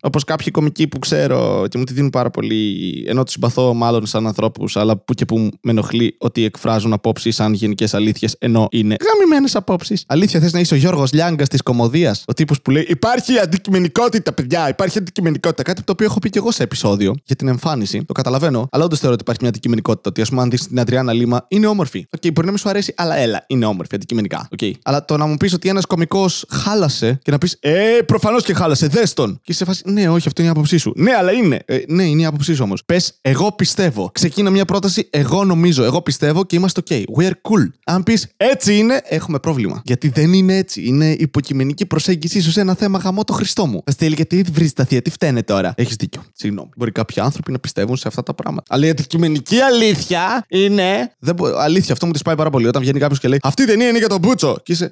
Όπως 0.00 0.24
κάποιοι 0.24 0.50
κωμικοί 0.50 0.88
που 0.88 0.98
ξέρω 0.98 1.66
και 1.68 1.78
μου 1.78 1.84
τη 1.84 1.92
δίνουν 1.92 2.10
πάρα 2.10 2.30
πολύ, 2.30 3.04
ενώ 3.08 3.22
τους 3.22 3.32
συμπαθώ 3.32 3.74
μάλλον 3.74 4.06
σαν 4.06 4.26
ανθρώπους, 4.26 4.76
αλλά 4.76 4.96
που 4.96 5.14
και 5.14 5.24
που 5.24 5.36
με 5.36 5.70
ενοχλεί 5.70 6.07
ότι 6.18 6.44
εκφράζουν 6.44 6.92
απόψεις 6.92 7.34
σαν 7.34 7.52
γενικές 7.52 7.94
αλήθειες, 7.94 8.36
ενώ 8.38 8.68
είναι 8.70 8.96
γαμημένε 9.08 9.48
απόψεις. 9.52 10.04
Αλήθεια, 10.06 10.40
θες 10.40 10.52
να 10.52 10.60
είσαι 10.60 10.74
ο 10.74 10.76
Γιώργος 10.76 11.12
Λιάγκας 11.12 11.48
της 11.48 11.62
κωμωδίας, 11.62 12.24
ο 12.26 12.32
τύπος 12.32 12.62
που 12.62 12.70
λέει 12.70 12.86
Υπάρχει 12.88 13.38
αντικειμενικότητα, 13.38 14.32
παιδιά, 14.32 14.68
υπάρχει 14.68 14.98
αντικειμενικότητα. 14.98 15.62
Κάτι 15.62 15.82
το 15.82 15.92
οποίο 15.92 16.06
έχω 16.06 16.18
πει 16.18 16.30
και 16.30 16.38
εγώ 16.38 16.50
σε 16.50 16.62
επεισόδιο 16.62 17.14
για 17.24 17.36
την 17.36 17.48
εμφάνιση. 17.48 18.04
Το 18.04 18.12
καταλαβαίνω, 18.12 18.68
αλλά 18.70 18.84
όντως 18.84 18.98
θεωρώ 18.98 19.12
ότι 19.12 19.22
υπάρχει 19.22 19.40
μια 19.40 19.50
αντικειμενικότητα. 19.50 20.08
Ότι 20.10 20.20
ας 20.20 20.28
πούμε, 20.28 20.42
αν 20.42 20.50
δεις 20.50 20.66
την 20.66 20.80
Αντριάννα 20.80 21.12
Λίμα, 21.12 21.44
είναι 21.48 21.66
όμορφη. 21.66 22.06
Οκ, 22.10 22.20
μπορεί 22.32 22.46
να 22.46 22.52
μην 22.52 22.56
σου 22.58 22.68
αρέσει, 22.68 22.94
αλλά 22.96 23.16
έλα, 23.16 23.44
είναι 23.46 23.64
όμορφη 23.64 23.94
αντικειμενικά. 23.94 24.48
Οκ. 24.52 24.58
Αλλά 24.82 25.04
το 25.04 25.16
να 25.16 25.26
μου 25.26 25.36
πεις 25.36 25.52
ότι 25.52 25.68
ένας 25.68 25.86
κωμικός 25.86 26.44
χάλασε 26.48 27.18
και 27.22 27.30
να 27.30 27.38
πεις 27.38 27.56
Ε, 27.60 27.98
προφανώς 28.06 28.42
και 28.44 28.54
χάλασε, 28.54 28.86
δες 28.86 29.12
τον. 29.12 29.34
Και 29.34 29.40
είσαι 29.52 29.58
σε 29.58 29.64
φάση, 29.64 29.82
Ναι, 29.86 30.08
όχι, 30.08 30.28
αυτό 30.28 30.42
είναι 30.42 30.50
η 30.50 30.54
άποψή 30.54 30.76
σου. 30.76 30.92
Ναι, 30.96 31.12
αλλά 31.12 31.32
είναι. 31.32 31.58
Ε, 31.64 31.78
ναι, 31.88 32.02
είναι 32.02 32.22
η 32.22 32.24
άποψή 32.24 32.54
σου 32.54 32.62
όμως. 32.64 32.84
Πες, 32.84 33.18
εγώ 33.20 33.52
πιστεύω. 33.52 34.10
Ξεκίνα 34.12 34.50
μια 34.50 34.64
πρόταση, 34.64 35.08
εγώ 35.10 35.44
νομίζω, 35.44 35.84
εγώ 35.88 36.02
πιστεύω 36.02 36.44
και 36.44 36.56
είμαστε 36.56 36.82
OK. 36.88 36.92
We're 36.92 37.30
cool. 37.30 37.68
Αν 37.84 38.02
πεις 38.02 38.26
έτσι 38.36 38.76
είναι, 38.76 39.00
έχουμε 39.04 39.38
πρόβλημα. 39.38 39.82
Γιατί 39.84 40.08
δεν 40.08 40.32
είναι 40.32 40.56
έτσι. 40.56 40.86
Είναι 40.86 41.10
υποκειμενική 41.10 41.86
προσέγγιση 41.86 42.40
σου 42.40 42.50
σε 42.50 42.60
ένα 42.60 42.74
θέμα 42.74 42.98
γαμό 42.98 43.24
το 43.24 43.32
Χριστό 43.32 43.66
μου. 43.66 43.82
Θα 43.84 43.92
στείλει 43.92 44.14
γιατί 44.14 44.44
βρεις 44.52 44.72
τα 44.72 44.84
θεία, 44.84 45.02
τι 45.02 45.10
φταίνε 45.10 45.42
τώρα; 45.42 45.74
Έχεις 45.76 45.96
δίκιο. 45.96 46.22
Συγγνώμη. 46.32 46.68
Μπορεί 46.76 46.92
κάποιοι 46.92 47.22
άνθρωποι 47.22 47.52
να 47.52 47.58
πιστεύουν 47.58 47.96
σε 47.96 48.08
αυτά 48.08 48.22
τα 48.22 48.34
πράγματα. 48.34 48.74
Αλλά 48.74 48.86
η 48.86 48.88
αντικειμενική 48.88 49.60
αλήθεια 49.60 50.44
είναι. 50.48 51.14
Δεν 51.18 51.34
μπο... 51.34 51.56
Αλήθεια, 51.56 51.92
αυτό 51.92 52.06
μου 52.06 52.12
τη 52.12 52.22
πάει 52.24 52.36
πάρα 52.36 52.50
πολύ. 52.50 52.66
Όταν 52.66 52.82
βγαίνει 52.82 52.98
κάποιος 52.98 53.20
και 53.20 53.28
λέει 53.28 53.38
Αυτή 53.42 53.62
η 53.62 53.66
ταινία 53.66 53.88
είναι 53.88 53.98
για 53.98 54.08
τον 54.08 54.18
Μπούτσο. 54.18 54.56
Και 54.62 54.72
είσαι. 54.72 54.90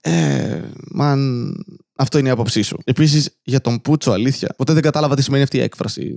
Ε, 0.00 0.60
man. 0.90 1.52
Αυτό 1.96 2.18
είναι 2.18 2.28
η 2.28 2.30
άποψή 2.30 2.62
σου. 2.62 2.78
Επίσης, 2.84 3.30
για 3.42 3.60
τον 3.60 3.80
πούτσο, 3.80 4.10
αλήθεια. 4.10 4.54
Ποτέ 4.56 4.72
δεν 4.72 4.82
κατάλαβα 4.82 5.14
τι 5.14 5.22
σημαίνει 5.22 5.42
αυτή 5.42 5.56
η 5.56 5.60
έκφραση. 5.60 6.14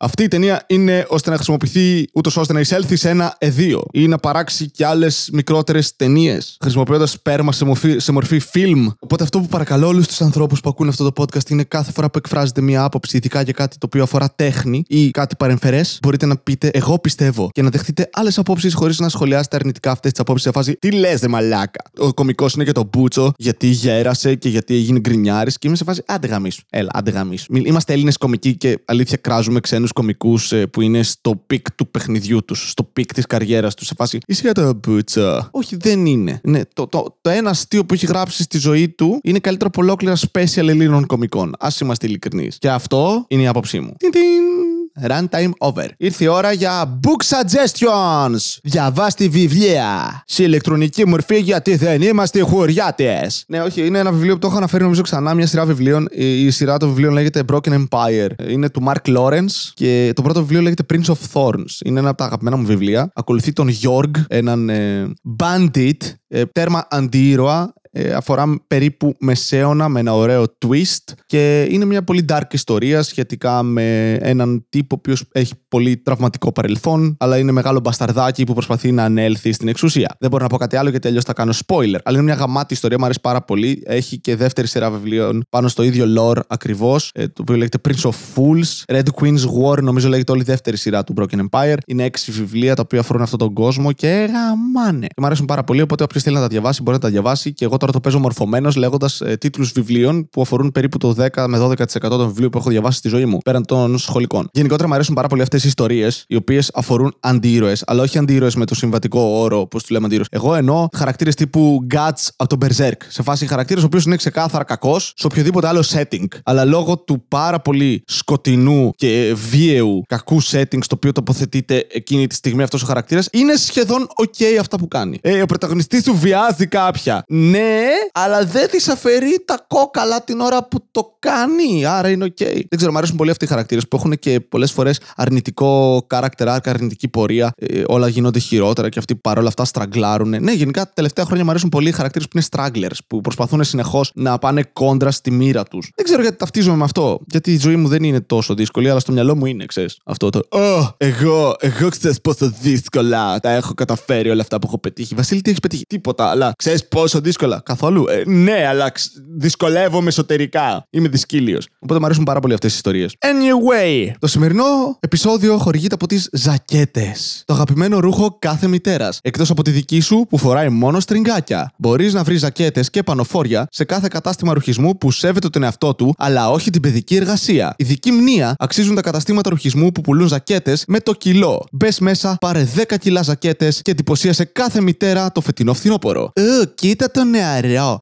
Αυτή 0.00 0.22
η 0.22 0.28
ταινία 0.28 0.64
είναι 0.66 1.06
ώστε 1.08 1.30
να 1.30 1.36
χρησιμοποιηθεί 1.36 2.04
ούτως 2.14 2.36
ώστε 2.36 2.52
να 2.52 2.60
εισέλθει 2.60 2.96
σε 2.96 3.08
ένα 3.08 3.34
αιδοίο 3.38 3.82
ή 3.92 4.06
να 4.08 4.18
παράξει 4.18 4.70
και 4.70 4.86
άλλες 4.86 5.28
μικρότερες 5.32 5.96
ταινίες, 5.96 6.56
χρησιμοποιώντας 6.60 7.10
σπέρμα 7.10 7.52
σε 7.52 7.64
μορφή, 7.64 7.98
σε 7.98 8.12
μορφή 8.12 8.38
φιλμ. 8.38 8.86
Οπότε 8.98 9.22
αυτό 9.22 9.40
που 9.40 9.46
παρακαλώ 9.46 9.86
όλους 9.86 10.06
τους 10.06 10.20
ανθρώπους 10.20 10.60
που 10.60 10.68
ακούνε 10.68 10.90
αυτό 10.90 11.10
το 11.10 11.22
podcast 11.22 11.50
είναι 11.50 11.62
κάθε 11.64 11.92
φορά 11.92 12.10
που 12.10 12.18
εκφράζετε 12.18 12.60
μία 12.60 12.82
άποψη, 12.84 13.16
ειδικά 13.16 13.42
για 13.42 13.52
κάτι 13.52 13.78
το 13.78 13.86
οποίο 13.86 14.02
αφορά 14.02 14.32
τέχνη 14.36 14.82
ή 14.86 15.10
κάτι 15.10 15.36
παρεμφερές, 15.36 15.98
μπορείτε 16.02 16.26
να 16.26 16.36
πείτε 16.36 16.70
Εγώ 16.72 16.98
πιστεύω 16.98 17.50
και 17.52 17.62
να 17.62 17.68
δεχτείτε 17.70 18.10
άλλες 18.12 18.38
απόψεις 18.38 18.74
χωρίς 18.74 18.98
να 18.98 19.08
σχολιάσετε 19.08 19.56
αρνητικά 19.56 19.90
αυτές 19.90 20.10
τις 20.10 20.20
απόψεις 20.20 20.44
σε 20.46 20.52
φάση 20.52 20.76
Τι 20.76 20.90
λες, 20.90 21.20
ρε 21.20 21.28
μαλάκα. 21.28 21.82
Ο 21.98 22.14
κωμικός 22.14 22.54
είναι 22.54 22.64
για 22.64 22.72
τον 22.72 22.88
πούτσο 22.92 23.32
γιατί 23.36 23.66
γέρασε 23.66 24.34
και 24.34 24.48
γιατί 24.48 24.74
έγινε 24.74 24.98
γκρινιάρης 24.98 25.58
και 25.58 25.66
είμαι 25.68 25.76
σε 25.76 25.84
φάση 25.84 26.02
Άντε 26.06 26.26
γαμίσου. 26.26 26.62
Έλα, 26.70 26.88
άντε 26.92 27.10
γαμίσου. 27.10 27.46
Μη- 27.52 27.66
Είμαστε 27.66 27.92
Έλληνες 27.92 28.16
κωμικοί 28.16 28.56
και 28.56 28.78
αλήθεια 28.84 29.16
κράζουμε 29.16 29.60
ξένους 29.60 29.87
κωμικούς 29.92 30.52
που 30.70 30.80
είναι 30.80 31.02
στο 31.02 31.42
peak 31.46 31.72
του 31.72 31.88
παιχνιδιού 31.88 32.44
τους, 32.44 32.70
στο 32.70 32.84
peak 32.84 33.12
της 33.12 33.26
καριέρας 33.26 33.74
τους. 33.74 33.86
Σε 33.86 33.94
φάση 33.96 34.18
Είσαι 34.26 34.40
για 34.40 34.52
το 34.52 34.74
μπούτσο. 34.74 35.48
Όχι, 35.50 35.76
δεν 35.76 36.06
είναι. 36.06 36.40
Ναι, 36.42 36.60
το, 36.72 36.86
το, 36.86 37.18
το 37.20 37.30
ένα 37.30 37.50
αστείο 37.50 37.84
που 37.84 37.94
έχει 37.94 38.06
γράψει 38.06 38.42
στη 38.42 38.58
ζωή 38.58 38.88
του 38.88 39.20
είναι 39.22 39.38
καλύτερο 39.38 39.70
από 39.74 39.82
ολόκληρα 39.82 40.16
special 40.32 40.68
Ελλήνων 40.68 41.06
κομικών. 41.06 41.54
Α 41.58 41.68
είμαστε 41.80 42.06
ειλικρινείς. 42.06 42.58
Και 42.58 42.70
αυτό 42.70 43.24
είναι 43.28 43.42
η 43.42 43.46
άποψή 43.46 43.80
μου. 43.80 43.94
Τιν, 43.98 44.10
τιν. 44.10 44.67
Runtime 45.06 45.50
over. 45.58 45.86
Ήρθε 45.96 46.24
η 46.24 46.26
ώρα 46.26 46.52
για 46.52 47.00
book 47.06 47.36
suggestions. 47.36 48.58
Διαβάστε 48.62 49.28
βιβλία. 49.28 50.22
Σε 50.26 50.42
ηλεκτρονική 50.42 51.06
μορφή 51.06 51.38
γιατί 51.38 51.76
δεν 51.76 52.02
είμαστε 52.02 52.40
χωριάτες. 52.40 53.44
Ναι, 53.48 53.60
όχι, 53.60 53.86
είναι 53.86 53.98
ένα 53.98 54.12
βιβλίο 54.12 54.32
που 54.32 54.38
το 54.38 54.46
έχω 54.46 54.56
αναφέρει 54.56 54.82
νομίζω 54.82 55.02
ξανά. 55.02 55.34
Μια 55.34 55.46
σειρά 55.46 55.64
βιβλίων. 55.64 56.08
Η, 56.10 56.46
η 56.46 56.50
σειρά 56.50 56.76
των 56.76 56.88
βιβλίων 56.88 57.12
λέγεται 57.12 57.42
Broken 57.52 57.84
Empire. 57.88 58.30
Είναι 58.48 58.70
του 58.70 58.82
Mark 58.86 59.16
Lawrence 59.16 59.70
και 59.74 60.12
το 60.14 60.22
πρώτο 60.22 60.40
βιβλίο 60.40 60.60
λέγεται 60.60 60.84
Prince 60.92 61.12
of 61.12 61.16
Thorns. 61.32 61.84
Είναι 61.84 61.98
ένα 61.98 62.08
από 62.08 62.18
τα 62.18 62.24
αγαπημένα 62.24 62.56
μου 62.56 62.66
βιβλία. 62.66 63.10
Ακολουθεί 63.14 63.52
τον 63.52 63.68
Jorg, 63.82 64.10
έναν 64.28 64.68
ε, 64.68 65.12
bandit, 65.38 65.96
ε, 66.28 66.44
τέρμα 66.44 66.86
αντίήρωα, 66.90 67.62
ε, 67.62 67.77
αφορά 68.14 68.60
περίπου 68.66 69.14
μεσαίωνα 69.18 69.88
με 69.88 70.00
ένα 70.00 70.14
ωραίο 70.14 70.44
twist 70.66 71.14
και 71.26 71.66
είναι 71.70 71.84
μια 71.84 72.04
πολύ 72.04 72.24
dark 72.28 72.52
ιστορία 72.52 73.02
σχετικά 73.02 73.62
με 73.62 74.12
έναν 74.12 74.66
τύπο 74.68 74.94
ο 74.94 74.98
οποίος 74.98 75.24
έχει 75.32 75.52
πολύ 75.68 75.96
τραυματικό 75.96 76.52
παρελθόν 76.52 77.16
αλλά 77.18 77.38
είναι 77.38 77.52
μεγάλο 77.52 77.80
μπασταρδάκι 77.80 78.44
που 78.44 78.52
προσπαθεί 78.52 78.92
να 78.92 79.04
ανέλθει 79.04 79.52
στην 79.52 79.68
εξουσία. 79.68 80.16
Δεν 80.20 80.30
μπορώ 80.30 80.42
να 80.42 80.48
πω 80.48 80.56
κάτι 80.56 80.76
άλλο 80.76 80.90
γιατί 80.90 81.08
αλλιώς 81.08 81.24
θα 81.24 81.32
κάνω 81.32 81.52
spoiler. 81.66 81.98
Αλλά 82.04 82.16
είναι 82.16 82.22
μια 82.22 82.34
γαμάτη 82.34 82.74
ιστορία, 82.74 82.98
μου 82.98 83.04
αρέσει 83.04 83.20
πάρα 83.20 83.42
πολύ. 83.42 83.82
Έχει 83.86 84.18
και 84.18 84.36
δεύτερη 84.36 84.66
σειρά 84.66 84.90
βιβλίων 84.90 85.42
πάνω 85.50 85.68
στο 85.68 85.82
ίδιο 85.82 86.06
lore 86.18 86.40
ακριβώς, 86.48 87.10
το 87.14 87.40
οποίο 87.40 87.56
λέγεται 87.56 87.78
Prince 87.88 88.08
of 88.08 88.14
Fools. 88.34 88.96
Red 88.96 89.06
Queen's 89.20 89.44
War, 89.62 89.82
νομίζω 89.82 90.08
λέγεται 90.08 90.32
όλη 90.32 90.40
η 90.40 90.44
δεύτερη 90.44 90.76
σειρά 90.76 91.04
του 91.04 91.14
Broken 91.16 91.38
Empire. 91.50 91.76
Είναι 91.86 92.04
έξι 92.04 92.32
βιβλία 92.32 92.74
τα 92.74 92.82
οποία 92.84 93.00
αφορούν 93.00 93.22
αυτόν 93.22 93.38
τον 93.38 93.52
κόσμο 93.52 93.92
και 93.92 94.30
γαμάνε. 94.32 95.06
Και 95.06 95.14
μου 95.20 95.26
αρέσουν 95.26 95.46
πάρα 95.46 95.64
πολύ, 95.64 95.80
οπότε 95.80 96.02
όποιος 96.02 96.22
θέλει 96.22 96.34
να 96.34 96.40
τα 96.40 96.48
διαβάσει 96.48 96.82
μπορεί 96.82 96.96
να 96.96 97.02
τα 97.02 97.08
διαβάσει 97.08 97.52
και 97.52 97.64
εγώ 97.64 97.76
τώρα 97.76 97.87
το 97.92 98.00
παίζω 98.00 98.18
μορφωμένος 98.18 98.76
λέγοντας 98.76 99.20
ε, 99.20 99.36
τίτλους 99.36 99.72
βιβλίων 99.72 100.28
που 100.28 100.40
αφορούν 100.40 100.72
περίπου 100.72 100.98
το 100.98 101.14
10 101.34 101.44
με 101.48 101.58
12% 101.58 101.74
των 102.00 102.26
βιβλίων 102.26 102.50
που 102.50 102.58
έχω 102.58 102.70
διαβάσει 102.70 102.98
στη 102.98 103.08
ζωή 103.08 103.24
μου, 103.24 103.38
πέραν 103.38 103.64
των 103.64 103.98
σχολικών. 103.98 104.48
Γενικότερα 104.52 104.88
μου 104.88 104.94
αρέσουν 104.94 105.14
πάρα 105.14 105.28
πολύ 105.28 105.42
αυτές 105.42 105.64
οι 105.64 105.68
ιστορίες, 105.68 106.24
οι 106.28 106.36
οποίες 106.36 106.70
αφορούν 106.74 107.14
αντίρωε, 107.20 107.76
αλλά 107.86 108.02
όχι 108.02 108.18
αντίρωε 108.18 108.50
με 108.56 108.64
το 108.64 108.74
συμβατικό 108.74 109.20
όρο, 109.20 109.60
όπως 109.60 109.84
του 109.84 109.92
λέμε 109.92 110.06
αντίρωε. 110.06 110.24
Εγώ 110.30 110.54
εννοώ 110.54 110.88
χαρακτήρες 110.96 111.34
τύπου 111.34 111.86
Guts 111.94 112.26
από 112.36 112.56
τον 112.56 112.68
Berserk. 112.68 112.96
Σε 113.08 113.22
φάση 113.22 113.46
χαρακτήρες 113.46 113.82
ο 113.82 113.86
οποίος 113.86 114.04
είναι 114.04 114.16
ξεκάθαρα 114.16 114.64
κακός 114.64 115.12
σε 115.16 115.26
οποιοδήποτε 115.26 115.66
άλλο 115.66 115.84
setting. 115.92 116.26
Αλλά 116.44 116.64
λόγω 116.64 116.98
του 116.98 117.24
πάρα 117.28 117.60
πολύ 117.60 118.02
σκοτεινού 118.06 118.90
και 118.96 119.34
βίαιου 119.50 120.02
κακού 120.06 120.42
setting 120.42 120.78
στο 120.80 120.94
οποίο 120.94 121.12
τοποθετείται 121.12 121.86
εκείνη 121.90 122.26
τη 122.26 122.34
στιγμή 122.34 122.62
αυτός 122.62 122.82
ο 122.82 122.86
χαρακτήρας, 122.86 123.28
είναι 123.32 123.56
σχεδόν 123.56 124.06
OK 124.22 124.44
αυτά 124.60 124.78
που 124.78 124.88
κάνει. 124.88 125.18
Ε, 125.22 125.42
ο 125.42 125.46
πρωταγωνιστής 125.46 126.02
του 126.02 126.16
βιάζει 126.16 126.66
κάποια. 126.66 127.24
Ναι, 127.28 127.67
αλλά 128.12 128.44
δεν 128.44 128.68
της 128.70 128.88
αφαιρεί 128.88 129.44
τα 129.44 129.64
κόκαλα 129.68 130.24
την 130.24 130.40
ώρα 130.40 130.64
που 130.64 130.78
το 130.90 131.16
κάνει. 131.18 131.86
Άρα 131.86 132.10
είναι 132.10 132.24
OK. 132.24 132.42
Δεν 132.52 132.76
ξέρω, 132.76 132.92
μου 132.92 132.98
αρέσουν 132.98 133.16
πολύ 133.16 133.30
αυτοί 133.30 133.44
οι 133.44 133.48
χαρακτήρες 133.48 133.88
που 133.88 133.96
έχουν 133.96 134.18
και 134.18 134.40
πολλές 134.40 134.72
φορές 134.72 135.00
αρνητικό 135.16 135.96
character 136.14 136.46
arc, 136.56 136.58
αρνητική 136.64 137.08
πορεία. 137.08 137.50
Ε, 137.56 137.82
όλα 137.86 138.08
γίνονται 138.08 138.38
χειρότερα 138.38 138.88
και 138.88 138.98
αυτοί 138.98 139.14
παρόλα 139.16 139.48
αυτά 139.48 139.64
στραγκλάρουν. 139.64 140.28
Ναι, 140.42 140.52
γενικά 140.52 140.84
τα 140.84 140.92
τελευταία 140.94 141.24
χρόνια 141.24 141.44
μου 141.44 141.50
αρέσουν 141.50 141.68
πολύ 141.68 141.88
οι 141.88 141.92
χαρακτήρες 141.92 142.28
που 142.28 142.38
είναι 142.38 142.46
stragglers, 142.50 142.98
που 143.06 143.20
προσπαθούν 143.20 143.64
συνεχώς 143.64 144.10
να 144.14 144.38
πάνε 144.38 144.62
κόντρα 144.72 145.10
στη 145.10 145.30
μοίρα 145.30 145.62
τους. 145.64 145.90
Δεν 145.94 146.04
ξέρω 146.04 146.22
γιατί 146.22 146.36
ταυτίζομαι 146.36 146.76
με 146.76 146.84
αυτό. 146.84 147.20
Γιατί 147.26 147.52
η 147.52 147.58
ζωή 147.58 147.76
μου 147.76 147.88
δεν 147.88 148.02
είναι 148.02 148.20
τόσο 148.20 148.54
δύσκολη, 148.54 148.90
αλλά 148.90 149.00
στο 149.00 149.12
μυαλό 149.12 149.36
μου 149.36 149.46
είναι, 149.46 149.64
ξέρεις. 149.64 149.98
Αυτό 150.04 150.30
το. 150.30 150.38
Ω, 150.58 150.94
εγώ, 150.96 151.54
εγώ 151.58 151.88
ξέρεις 151.88 152.20
πόσο 152.20 152.52
δύσκολα 152.60 153.40
τα 153.40 153.50
έχω 153.50 153.74
καταφέρει 153.74 154.30
όλα 154.30 154.42
αυτά 154.42 154.58
που 154.58 154.66
έχω 154.66 154.78
πετύχει. 154.78 155.14
Βασίλη, 155.14 155.40
τι 155.40 155.48
έχεις 155.48 155.60
πετύχει; 155.60 155.84
Τίποτα, 155.86 156.26
αλλά 156.30 156.52
ξέρεις 156.56 156.88
πόσο 156.88 157.20
δύσκολα. 157.20 157.57
Καθόλου. 157.64 158.04
Ε, 158.08 158.22
ναι, 158.26 158.66
αλλά 158.68 158.90
ξ- 158.90 159.10
δυσκολεύομαι 159.38 160.08
εσωτερικά. 160.08 160.82
Είμαι 160.90 161.08
δυσκύλιος. 161.08 161.66
Οπότε 161.78 162.00
μου 162.00 162.04
αρέσουν 162.04 162.24
πάρα 162.24 162.40
πολύ 162.40 162.54
αυτές 162.54 162.70
τι 162.70 162.76
ιστορίες. 162.76 163.14
Anyway, 163.26 164.10
το 164.18 164.26
σημερινό 164.26 164.64
επεισόδιο 165.00 165.58
χορηγείται 165.58 165.94
από 165.94 166.06
τις 166.06 166.28
ζακέτες. 166.32 167.42
Το 167.46 167.54
αγαπημένο 167.54 167.98
ρούχο 168.00 168.36
κάθε 168.38 168.66
μητέρας. 168.66 169.18
Εκτός 169.22 169.50
από 169.50 169.62
τη 169.62 169.70
δική 169.70 170.00
σου 170.00 170.26
που 170.28 170.38
φοράει 170.38 170.68
μόνο 170.68 171.00
στριγκάκια. 171.00 171.72
Μπορείς 171.78 172.12
να 172.12 172.22
βρεις 172.22 172.40
ζακέτες 172.40 172.90
και 172.90 173.02
πανοφόρια 173.02 173.66
σε 173.70 173.84
κάθε 173.84 174.08
κατάστημα 174.10 174.52
ρουχισμού 174.52 174.98
που 174.98 175.10
σέβεται 175.10 175.48
τον 175.48 175.62
εαυτό 175.62 175.94
του, 175.94 176.14
αλλά 176.18 176.50
όχι 176.50 176.70
την 176.70 176.80
παιδική 176.80 177.16
εργασία. 177.16 177.74
Ειδική 177.78 178.10
μνήα 178.10 178.54
αξίζουν 178.58 178.94
τα 178.94 179.00
καταστήματα 179.00 179.48
ρουχισμού 179.50 179.92
που 179.92 180.00
πουλούν 180.00 180.28
ζακέτες 180.28 180.84
με 180.86 181.00
το 181.00 181.12
κιλό. 181.12 181.64
Μπες 181.72 181.98
μέσα, 181.98 182.36
πάρε 182.40 182.68
10 182.76 182.96
κιλά 182.98 183.22
ζακέτες 183.22 183.82
και 183.82 183.90
εντυπωσίασε 183.90 184.44
κάθε 184.44 184.80
μητέρα 184.80 185.32
το 185.32 185.40
φετινό 185.40 185.74
φθινόπωρο. 185.74 186.30
Ε, 186.34 186.42
κοίτα 186.74 187.10
το 187.10 187.24
νεαρό. 187.24 187.47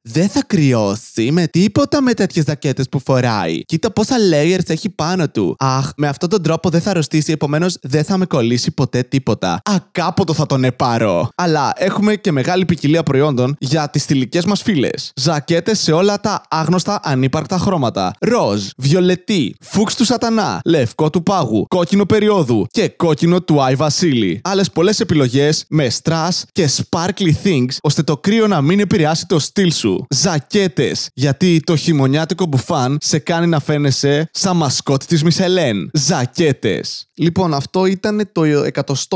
Δεν 0.03 0.29
θα 0.29 0.43
κρυώσει 0.47 1.31
με 1.31 1.47
τίποτα 1.47 2.01
με 2.01 2.13
τέτοιες 2.13 2.45
ζακέτες 2.45 2.89
που 2.89 2.99
φοράει. 3.05 3.61
Κοίτα 3.65 3.91
πόσα 3.91 4.15
layers 4.31 4.69
έχει 4.69 4.89
πάνω 4.89 5.29
του. 5.29 5.55
Αχ, 5.59 5.89
με 5.97 6.07
αυτόν 6.07 6.29
τον 6.29 6.41
τρόπο 6.41 6.69
δεν 6.69 6.81
θα 6.81 6.89
αρρωστήσει, 6.89 7.31
επομένως 7.31 7.77
δεν 7.81 8.03
θα 8.03 8.17
με 8.17 8.25
κολλήσει 8.25 8.71
ποτέ 8.71 9.03
τίποτα. 9.03 9.51
Α, 9.51 9.75
κάποτε 9.91 10.33
θα 10.33 10.45
τον 10.45 10.63
επάρω. 10.63 11.29
Αλλά 11.35 11.73
έχουμε 11.75 12.15
και 12.15 12.31
μεγάλη 12.31 12.65
ποικιλία 12.65 13.03
προϊόντων 13.03 13.55
για 13.59 13.89
τις 13.89 14.05
θηλυκές 14.05 14.45
μας 14.45 14.61
φίλε. 14.61 14.89
Ζακέτες 15.15 15.79
σε 15.79 15.91
όλα 15.91 16.19
τα 16.19 16.41
άγνωστα 16.49 16.99
ανύπαρκτα 17.03 17.57
χρώματα. 17.57 18.13
Ροζ, 18.19 18.67
βιολετή, 18.77 19.55
φούξ 19.61 19.95
του 19.95 20.05
σατανά, 20.05 20.59
λευκό 20.65 21.09
του 21.09 21.23
πάγου, 21.23 21.65
κόκκινο 21.67 22.05
περιόδου 22.05 22.65
και 22.69 22.89
κόκκινο 22.89 23.41
του 23.41 23.63
Άι 23.63 23.75
Βασίλη. 23.75 24.41
Άλλες 24.43 24.71
πολλές 24.71 24.99
επιλογές 24.99 25.65
με 25.69 25.87
strass 26.03 26.29
και 26.51 26.69
sparkly 26.75 27.31
things 27.43 27.75
ώστε 27.81 28.03
το 28.03 28.17
κρύο 28.17 28.47
να 28.47 28.61
μην 28.61 28.79
επηρεάσει 28.79 29.25
το 29.25 29.36
στυλ 29.39 29.71
σου. 29.71 30.05
Ζακέτες, 30.09 31.09
γιατί 31.13 31.59
το 31.59 31.75
χειμωνιάτικο 31.75 32.45
μπουφάν 32.45 32.97
σε 33.01 33.19
κάνει 33.19 33.47
να 33.47 33.59
φαίνεσαι 33.59 34.29
σαν 34.33 34.57
μασκότ 34.57 35.03
της 35.03 35.23
Μισελέν. 35.23 35.89
Ζακέτες. 35.93 37.06
Λοιπόν, 37.19 37.53
αυτό 37.53 37.85
ήταν 37.85 38.29
το 38.31 38.41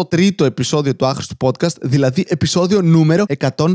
103ο 0.10 0.46
επεισόδιο 0.46 0.96
του 0.96 1.06
άχρηστου 1.06 1.36
podcast, 1.40 1.76
δηλαδή 1.82 2.26
επεισόδιο 2.28 2.82
νούμερο 2.82 3.24
103. 3.38 3.66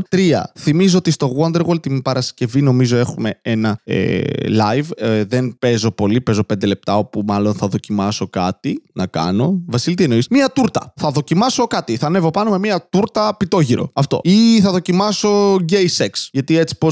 Θυμίζω 0.59 0.97
ότι 0.97 1.11
στο 1.11 1.35
Wonderwall 1.39 1.81
την 1.81 2.01
Παρασκευή 2.01 2.61
νομίζω 2.61 2.97
έχουμε 2.97 3.39
ένα 3.41 3.79
ε, 3.83 4.21
live. 4.47 4.89
Ε, 4.97 5.23
δεν 5.23 5.55
παίζω 5.59 5.91
πολύ, 5.91 6.21
παίζω 6.21 6.41
5 6.53 6.67
λεπτά 6.67 6.97
όπου 6.97 7.23
μάλλον 7.27 7.53
θα 7.53 7.67
δοκιμάσω 7.67 8.27
κάτι 8.29 8.83
να 8.93 9.05
κάνω. 9.05 9.61
Βασίλη, 9.67 9.95
τι 9.95 10.03
εννοείς; 10.03 10.27
Μία 10.29 10.51
τούρτα. 10.51 10.93
Θα 10.95 11.11
δοκιμάσω 11.11 11.67
κάτι. 11.67 11.97
Θα 11.97 12.05
ανέβω 12.05 12.31
πάνω 12.31 12.49
με 12.49 12.59
μία 12.59 12.87
τούρτα 12.89 13.35
πιτόγυρο. 13.37 13.89
Αυτό. 13.93 14.19
Ή 14.23 14.61
θα 14.61 14.71
δοκιμάσω 14.71 15.55
gay 15.55 15.87
sex. 15.97 16.09
Γιατί 16.31 16.57
έτσι 16.57 16.77
πώ 16.77 16.87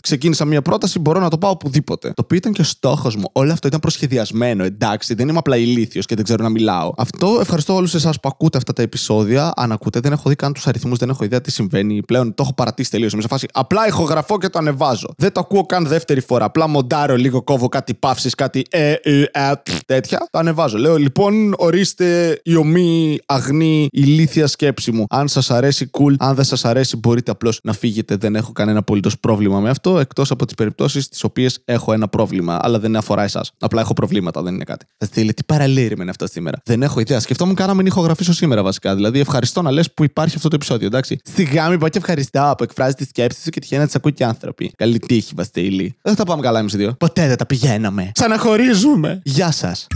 ξεκίνησα 0.00 0.44
μία 0.44 0.62
πρόταση 0.62 0.98
μπορώ 0.98 1.20
να 1.20 1.30
το 1.30 1.38
πάω 1.38 1.50
οπουδήποτε. 1.50 2.08
Το 2.08 2.22
οποίο 2.24 2.36
ήταν 2.36 2.52
και 2.52 2.60
ο 2.60 2.64
στόχος 2.64 3.16
μου. 3.16 3.24
Όλο 3.32 3.52
αυτό 3.52 3.66
ήταν 3.68 3.80
προσχεδιασμένο. 3.80 4.64
Εντάξει, 4.64 5.14
δεν 5.14 5.28
είμαι 5.28 5.38
απλά 5.38 5.56
ηλίθιος 5.56 6.06
και 6.06 6.14
δεν 6.14 6.24
ξέρω 6.24 6.42
να 6.42 6.48
μιλάω. 6.48 6.73
Αυτό 6.96 7.38
ευχαριστώ 7.40 7.74
όλους 7.74 7.94
εσάς 7.94 8.20
που 8.20 8.28
ακούτε 8.28 8.58
αυτά 8.58 8.72
τα 8.72 8.82
επεισόδια. 8.82 9.52
Αν 9.56 9.72
ακούτε, 9.72 10.00
δεν 10.00 10.12
έχω 10.12 10.28
δει 10.28 10.34
καν 10.34 10.52
τους 10.52 10.66
αριθμούς, 10.66 10.98
δεν 10.98 11.08
έχω 11.08 11.24
ιδέα 11.24 11.40
τι 11.40 11.50
συμβαίνει. 11.50 12.02
Πλέον 12.02 12.34
το 12.34 12.42
έχω 12.42 12.54
παρατήσει 12.54 12.90
τελείως. 12.90 13.12
Είμαι 13.12 13.22
σε 13.22 13.28
φάση 13.28 13.46
απλά 13.52 13.86
ηχογραφώ 13.86 14.38
και 14.38 14.48
το 14.48 14.58
ανεβάζω. 14.58 15.08
Δεν 15.16 15.32
το 15.32 15.40
ακούω 15.40 15.66
καν 15.66 15.86
δεύτερη 15.86 16.20
φορά. 16.20 16.44
Απλά 16.44 16.68
μοντάρω 16.68 17.16
λίγο, 17.16 17.42
κόβω 17.42 17.68
κάτι 17.68 17.94
παύσεις, 17.94 18.34
κάτι 18.34 18.64
ε, 18.70 18.92
ε, 18.92 19.20
ε, 19.20 19.52
πφ, 19.62 19.78
τέτοια. 19.86 20.26
Το 20.30 20.38
ανεβάζω. 20.38 20.78
Λέω 20.78 20.96
λοιπόν, 20.96 21.54
ορίστε 21.56 22.40
η 22.44 22.54
ομή 22.54 23.18
αγνή 23.26 23.88
ηλίθια 23.90 24.46
σκέψη 24.46 24.92
μου. 24.92 25.04
Αν 25.08 25.28
σας 25.28 25.50
αρέσει, 25.50 25.90
cool. 25.98 26.14
Αν 26.18 26.34
δεν 26.34 26.44
σας 26.44 26.64
αρέσει, 26.64 26.96
μπορείτε 26.96 27.30
απλώς 27.30 27.60
να 27.62 27.72
φύγετε. 27.72 28.16
Δεν 28.16 28.36
έχω 28.36 28.52
κανένα 28.52 28.78
απολύτως 28.78 29.18
πρόβλημα 29.18 29.60
με 29.60 29.70
αυτό. 29.70 29.98
Εκτός 29.98 30.30
από 30.30 30.44
τις 30.46 30.54
περιπτώσεις 30.54 31.08
τις 31.08 31.24
οποίες 31.24 31.58
έχω 31.64 31.92
ένα 31.92 32.08
πρόβλημα. 32.08 32.58
Αλλά 32.60 32.78
δεν 32.78 32.96
αφορά 32.96 33.22
εσάς. 33.22 33.52
Απλά 33.58 33.80
έχω 33.80 33.92
προβλήματα, 33.92 34.42
δεν 34.42 34.54
είναι 34.54 34.64
κάτι. 34.64 34.86
Θα 34.98 35.06
στείλει 35.06 35.34
τι 35.34 35.44
παραλήρημα 35.44 36.02
είναι 36.02 36.10
αυτό 36.10 36.26
σήμερα. 36.26 36.58
Δεν 36.66 36.82
έχω 36.82 37.00
ιδέα. 37.00 37.20
Σκεφτόμουν 37.20 37.54
κάναμε 37.54 37.82
να 37.82 37.88
ηχογραφήσω 37.88 38.32
σήμερα 38.32 38.62
βασικά. 38.62 38.94
Δηλαδή 38.94 39.20
ευχαριστώ 39.20 39.62
να 39.62 39.70
λες 39.70 39.92
που 39.92 40.04
υπάρχει 40.04 40.36
αυτό 40.36 40.48
το 40.48 40.54
επεισόδιο, 40.54 40.86
εντάξει. 40.86 41.18
Σιγά 41.34 41.68
μην 41.68 41.78
πω 41.78 41.88
και 41.88 41.98
ευχαριστώ 41.98 42.54
που 42.56 42.64
εκφράζει 42.64 42.94
τη 42.94 43.04
σκέψη 43.04 43.42
σου 43.42 43.50
και 43.50 43.60
τυχαίνει 43.60 43.80
να 43.80 43.86
τις 43.86 43.94
ακούει 43.96 44.12
και 44.12 44.24
άνθρωποι. 44.24 44.72
Καλή 44.76 44.98
τύχη, 44.98 45.32
Βασίλη. 45.36 45.96
Δεν 46.02 46.14
θα 46.14 46.24
τα 46.24 46.24
πάμε 46.24 46.42
καλά 46.42 46.58
εμείς 46.58 46.72
οι 46.72 46.76
δύο. 46.76 46.92
Ποτέ 46.98 47.28
δεν 47.28 47.36
τα 47.36 47.46
πηγαίναμε. 47.46 48.10
Ξαναχωρίζουμε. 48.12 49.20
Γεια 49.24 49.50
σας. 49.50 49.86